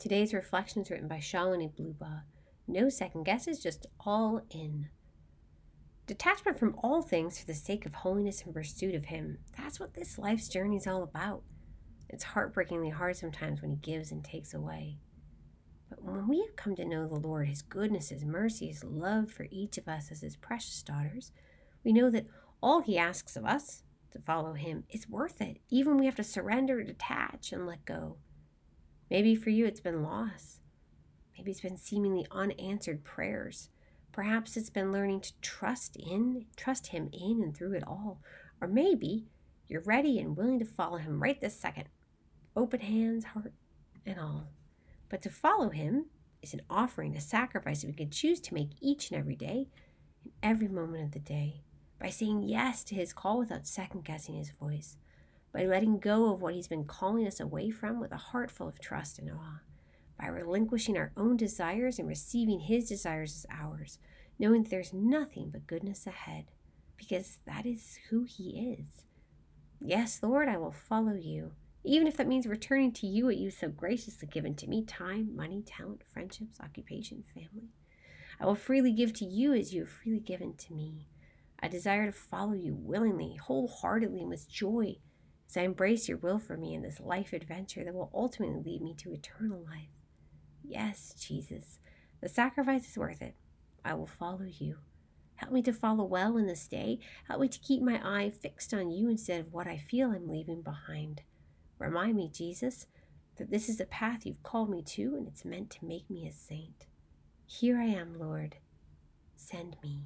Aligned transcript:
Today's 0.00 0.32
reflection 0.32 0.80
is 0.80 0.90
written 0.90 1.08
by 1.08 1.18
Shalini 1.18 1.70
Bluba. 1.70 2.22
No 2.66 2.88
second 2.88 3.24
guesses, 3.24 3.62
just 3.62 3.86
all 4.00 4.40
in. 4.48 4.88
Detachment 6.06 6.58
from 6.58 6.74
all 6.82 7.02
things 7.02 7.38
for 7.38 7.44
the 7.44 7.52
sake 7.52 7.84
of 7.84 7.96
holiness 7.96 8.40
and 8.40 8.54
pursuit 8.54 8.94
of 8.94 9.04
Him. 9.04 9.40
That's 9.58 9.78
what 9.78 9.92
this 9.92 10.16
life's 10.16 10.48
journey 10.48 10.76
is 10.76 10.86
all 10.86 11.02
about. 11.02 11.42
It's 12.08 12.24
heartbreakingly 12.24 12.88
hard 12.88 13.16
sometimes 13.16 13.60
when 13.60 13.70
He 13.72 13.76
gives 13.76 14.10
and 14.10 14.24
takes 14.24 14.54
away. 14.54 14.96
But 15.90 16.02
when 16.02 16.26
we 16.26 16.40
have 16.46 16.56
come 16.56 16.74
to 16.76 16.84
know 16.86 17.06
the 17.06 17.16
Lord, 17.16 17.48
His 17.48 17.60
goodness, 17.60 18.08
His 18.08 18.24
mercy, 18.24 18.68
His 18.68 18.82
love 18.82 19.30
for 19.30 19.48
each 19.50 19.76
of 19.76 19.86
us 19.86 20.10
as 20.10 20.22
His 20.22 20.34
precious 20.34 20.82
daughters, 20.82 21.30
we 21.84 21.92
know 21.92 22.08
that 22.08 22.26
all 22.62 22.80
He 22.80 22.96
asks 22.96 23.36
of 23.36 23.44
us 23.44 23.82
to 24.12 24.18
follow 24.18 24.54
Him 24.54 24.84
is 24.88 25.10
worth 25.10 25.42
it, 25.42 25.58
even 25.68 25.98
we 25.98 26.06
have 26.06 26.16
to 26.16 26.24
surrender, 26.24 26.82
detach, 26.82 27.52
and 27.52 27.66
let 27.66 27.84
go. 27.84 28.16
Maybe 29.10 29.34
for 29.34 29.50
you 29.50 29.66
it's 29.66 29.80
been 29.80 30.02
loss. 30.02 30.60
Maybe 31.36 31.50
it's 31.50 31.60
been 31.60 31.76
seemingly 31.76 32.26
unanswered 32.30 33.04
prayers. 33.04 33.70
Perhaps 34.12 34.56
it's 34.56 34.70
been 34.70 34.92
learning 34.92 35.22
to 35.22 35.32
trust 35.40 35.96
in, 35.96 36.46
trust 36.56 36.88
him 36.88 37.08
in 37.12 37.42
and 37.42 37.56
through 37.56 37.72
it 37.72 37.86
all. 37.86 38.20
Or 38.60 38.68
maybe 38.68 39.26
you're 39.66 39.82
ready 39.82 40.18
and 40.18 40.36
willing 40.36 40.58
to 40.58 40.64
follow 40.64 40.98
him 40.98 41.22
right 41.22 41.40
this 41.40 41.58
second. 41.58 41.88
Open 42.54 42.80
hands, 42.80 43.24
heart, 43.24 43.52
and 44.04 44.18
all. 44.18 44.48
But 45.08 45.22
to 45.22 45.30
follow 45.30 45.70
him 45.70 46.06
is 46.42 46.54
an 46.54 46.62
offering, 46.68 47.16
a 47.16 47.20
sacrifice 47.20 47.80
that 47.80 47.88
we 47.88 47.94
can 47.94 48.10
choose 48.10 48.40
to 48.40 48.54
make 48.54 48.70
each 48.80 49.10
and 49.10 49.18
every 49.18 49.36
day, 49.36 49.68
in 50.24 50.32
every 50.42 50.68
moment 50.68 51.04
of 51.04 51.12
the 51.12 51.18
day, 51.18 51.62
by 51.98 52.10
saying 52.10 52.42
yes 52.42 52.84
to 52.84 52.94
his 52.94 53.12
call 53.12 53.38
without 53.38 53.66
second 53.66 54.04
guessing 54.04 54.34
his 54.34 54.50
voice 54.50 54.96
by 55.52 55.64
letting 55.66 55.98
go 55.98 56.32
of 56.32 56.40
what 56.40 56.54
He's 56.54 56.68
been 56.68 56.84
calling 56.84 57.26
us 57.26 57.40
away 57.40 57.70
from 57.70 58.00
with 58.00 58.12
a 58.12 58.16
heart 58.16 58.50
full 58.50 58.68
of 58.68 58.80
trust 58.80 59.18
and 59.18 59.30
awe, 59.30 59.60
by 60.18 60.26
relinquishing 60.26 60.96
our 60.96 61.12
own 61.16 61.36
desires 61.36 61.98
and 61.98 62.06
receiving 62.06 62.60
His 62.60 62.88
desires 62.88 63.34
as 63.34 63.46
ours, 63.50 63.98
knowing 64.38 64.62
that 64.62 64.70
there's 64.70 64.92
nothing 64.92 65.50
but 65.50 65.66
goodness 65.66 66.06
ahead, 66.06 66.46
because 66.96 67.38
that 67.46 67.66
is 67.66 67.98
who 68.10 68.24
He 68.24 68.76
is. 68.78 69.04
Yes, 69.80 70.22
Lord, 70.22 70.48
I 70.48 70.56
will 70.58 70.72
follow 70.72 71.14
you, 71.14 71.52
even 71.82 72.06
if 72.06 72.16
that 72.18 72.28
means 72.28 72.46
returning 72.46 72.92
to 72.92 73.06
you 73.06 73.26
what 73.26 73.38
you 73.38 73.50
so 73.50 73.68
graciously 73.68 74.28
given 74.28 74.54
to 74.56 74.68
me 74.68 74.84
time, 74.84 75.34
money, 75.34 75.62
talent, 75.62 76.02
friendships, 76.12 76.60
occupation, 76.60 77.24
family. 77.34 77.70
I 78.38 78.46
will 78.46 78.54
freely 78.54 78.92
give 78.92 79.12
to 79.14 79.24
you 79.24 79.52
as 79.52 79.74
you 79.74 79.80
have 79.82 79.90
freely 79.90 80.20
given 80.20 80.54
to 80.54 80.72
me. 80.72 81.08
I 81.62 81.68
desire 81.68 82.06
to 82.06 82.12
follow 82.12 82.54
you 82.54 82.74
willingly, 82.74 83.36
wholeheartedly, 83.36 84.20
and 84.20 84.28
with 84.28 84.48
joy 84.48 84.96
as 85.50 85.56
I 85.56 85.62
embrace 85.62 86.08
your 86.08 86.18
will 86.18 86.38
for 86.38 86.56
me 86.56 86.74
in 86.74 86.82
this 86.82 87.00
life 87.00 87.32
adventure 87.32 87.84
that 87.84 87.94
will 87.94 88.10
ultimately 88.14 88.62
lead 88.64 88.82
me 88.82 88.94
to 88.98 89.12
eternal 89.12 89.64
life. 89.68 89.90
Yes, 90.62 91.12
Jesus, 91.18 91.80
the 92.20 92.28
sacrifice 92.28 92.88
is 92.88 92.96
worth 92.96 93.20
it. 93.20 93.34
I 93.84 93.94
will 93.94 94.06
follow 94.06 94.46
you. 94.46 94.76
Help 95.34 95.52
me 95.52 95.62
to 95.62 95.72
follow 95.72 96.04
well 96.04 96.36
in 96.36 96.46
this 96.46 96.68
day. 96.68 97.00
Help 97.26 97.40
me 97.40 97.48
to 97.48 97.58
keep 97.58 97.82
my 97.82 98.00
eye 98.04 98.30
fixed 98.30 98.72
on 98.72 98.90
you 98.90 99.08
instead 99.08 99.40
of 99.40 99.52
what 99.52 99.66
I 99.66 99.78
feel 99.78 100.10
I'm 100.10 100.28
leaving 100.28 100.62
behind. 100.62 101.22
Remind 101.78 102.14
me, 102.14 102.30
Jesus, 102.32 102.86
that 103.36 103.50
this 103.50 103.68
is 103.68 103.78
the 103.78 103.86
path 103.86 104.26
you've 104.26 104.42
called 104.42 104.70
me 104.70 104.82
to 104.82 105.14
and 105.16 105.26
it's 105.26 105.44
meant 105.44 105.70
to 105.70 105.84
make 105.84 106.08
me 106.08 106.28
a 106.28 106.32
saint. 106.32 106.86
Here 107.46 107.78
I 107.78 107.86
am, 107.86 108.18
Lord. 108.20 108.56
Send 109.34 109.76
me. 109.82 110.02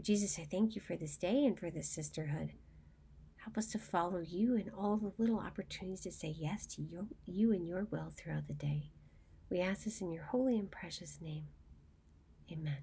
Jesus, 0.00 0.38
I 0.38 0.44
thank 0.44 0.74
you 0.74 0.80
for 0.80 0.96
this 0.96 1.16
day 1.16 1.44
and 1.44 1.58
for 1.58 1.70
this 1.70 1.88
sisterhood. 1.88 2.52
Help 3.46 3.58
us 3.58 3.68
to 3.68 3.78
follow 3.78 4.18
you 4.18 4.56
in 4.56 4.72
all 4.76 4.96
the 4.96 5.12
little 5.18 5.38
opportunities 5.38 6.00
to 6.00 6.10
say 6.10 6.34
yes 6.36 6.66
to 6.66 6.82
your, 6.82 7.06
you 7.26 7.52
and 7.52 7.64
your 7.64 7.86
will 7.92 8.12
throughout 8.16 8.48
the 8.48 8.54
day. 8.54 8.90
We 9.48 9.60
ask 9.60 9.84
this 9.84 10.00
in 10.00 10.10
your 10.10 10.24
holy 10.24 10.58
and 10.58 10.68
precious 10.68 11.20
name. 11.22 11.44
Amen. 12.50 12.78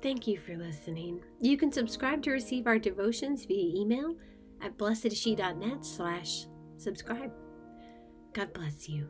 Thank 0.00 0.28
you 0.28 0.38
for 0.38 0.56
listening. 0.56 1.24
You 1.40 1.56
can 1.56 1.72
subscribe 1.72 2.22
to 2.22 2.30
receive 2.30 2.68
our 2.68 2.78
devotions 2.78 3.44
via 3.44 3.80
email 3.80 4.14
at 4.60 4.78
blessedshe.net 4.78 5.84
slash 5.84 6.46
subscribe. 6.76 7.32
God 8.32 8.52
bless 8.52 8.88
you. 8.88 9.08